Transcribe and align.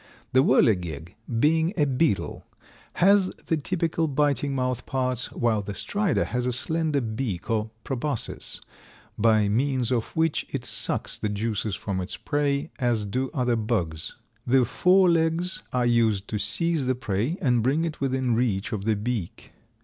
The 0.33 0.41
Whirligig, 0.43 1.13
being 1.39 1.73
a 1.77 1.85
beetle, 1.85 2.43
has 2.93 3.29
the 3.45 3.55
typical 3.57 4.07
biting 4.07 4.55
mouth 4.55 4.87
parts, 4.87 5.31
while 5.31 5.61
the 5.61 5.75
Strider 5.75 6.25
has 6.25 6.47
a 6.47 6.51
slender 6.51 7.01
beak 7.01 7.51
or 7.51 7.69
proboscis, 7.83 8.61
by 9.15 9.47
means 9.47 9.91
of 9.91 10.15
which 10.15 10.47
it 10.49 10.65
sucks 10.65 11.19
the 11.19 11.29
juices 11.29 11.75
from 11.75 12.01
its 12.01 12.17
prey, 12.17 12.71
as 12.79 13.05
do 13.05 13.29
other 13.31 13.55
bugs. 13.55 14.15
The 14.47 14.65
fore 14.65 15.07
legs 15.07 15.61
are 15.71 15.85
used 15.85 16.27
to 16.29 16.39
seize 16.39 16.87
the 16.87 16.95
prey 16.95 17.37
and 17.39 17.61
bring 17.61 17.85
it 17.85 18.01
within 18.01 18.33
reach 18.33 18.71
of 18.73 18.85
the 18.85 18.95
beak. 18.95 19.53